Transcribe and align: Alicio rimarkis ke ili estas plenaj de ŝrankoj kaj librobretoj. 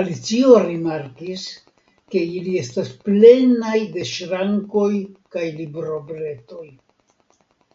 Alicio 0.00 0.50
rimarkis 0.64 1.46
ke 2.16 2.24
ili 2.42 2.58
estas 2.64 2.92
plenaj 3.08 3.76
de 3.96 4.08
ŝrankoj 4.14 4.94
kaj 5.36 5.48
librobretoj. 5.64 6.66